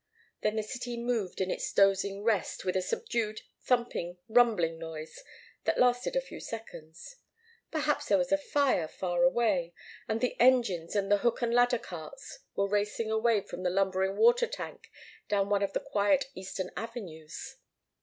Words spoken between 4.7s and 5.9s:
noise that